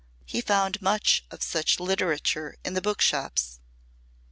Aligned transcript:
He 0.25 0.41
found 0.41 0.81
much 0.81 1.23
of 1.29 1.43
such 1.43 1.79
literature 1.79 2.55
in 2.65 2.73
the 2.73 2.81
book 2.81 3.01
shops. 3.01 3.59